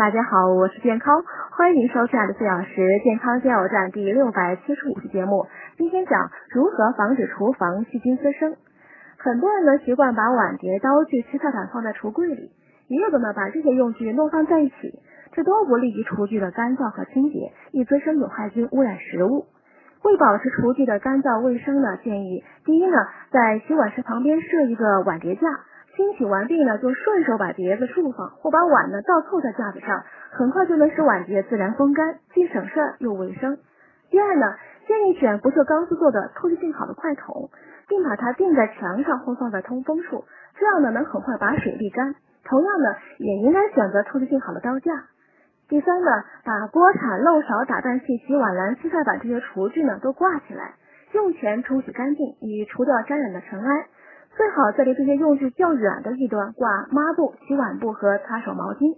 [0.00, 5.46] 大家好，我是健康，欢迎收听二十四小时健康加油站第六百七十五期节目。
[5.76, 8.56] 今天讲如何防止厨房细菌滋生。
[9.18, 12.50] 很多人呢习惯把碗碟、刀具、吃菜板放在橱柜里，
[12.88, 14.74] 也有的呢把这些用具弄放在一起，
[15.32, 19.48] 这都不利于厨具的干燥和清洁，易滋生有害菌污染食物。
[20.02, 22.96] 为保持厨具的干燥卫生呢，建议第一呢，
[23.30, 25.42] 在洗碗池旁边设一个碗碟架。
[25.96, 33.58] 清洗完毕呢，就顺手把碟子竖放，或把碗呢倒扣在架子上，很快就能使碗碟自然风干，既省事儿又卫生。
[34.10, 34.54] 第二呢，
[34.86, 37.50] 建议选不锈钢制作的透气性好的筷桶，
[37.88, 40.24] 并把它钉在墙上或放在通风处，
[40.58, 42.14] 这样呢能很快把水沥干。
[42.44, 44.92] 同样呢，也应该选择透气性好的刀架。
[45.68, 46.10] 第三呢，
[46.44, 50.74] 把锅铲、漏勺、打蛋器、洗碗篮、吸菜板这些厨具呢都挂起来，
[51.12, 53.86] 用前冲洗干净，以除掉沾染的尘埃。
[54.40, 58.96] 最好在离这些用具较远的一端挂抹布、洗碗布和擦手毛巾。